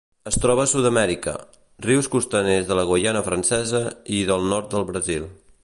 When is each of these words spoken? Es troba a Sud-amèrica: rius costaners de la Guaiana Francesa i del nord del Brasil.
Es 0.29 0.37
troba 0.43 0.61
a 0.67 0.69
Sud-amèrica: 0.69 1.33
rius 1.87 2.09
costaners 2.15 2.71
de 2.71 2.79
la 2.81 2.87
Guaiana 2.93 3.21
Francesa 3.29 3.83
i 4.21 4.23
del 4.31 4.49
nord 4.55 4.75
del 4.77 4.89
Brasil. 4.93 5.29